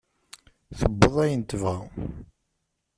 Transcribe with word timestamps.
Tewweḍ 0.79 1.15
ayen 1.23 1.41
tebɣa. 1.43 1.77